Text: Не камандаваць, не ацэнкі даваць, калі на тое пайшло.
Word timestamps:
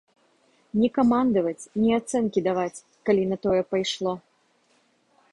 Не 0.83 0.87
камандаваць, 0.97 1.67
не 1.81 1.91
ацэнкі 1.99 2.43
даваць, 2.47 2.83
калі 3.09 3.23
на 3.33 3.37
тое 3.43 3.61
пайшло. 3.75 4.13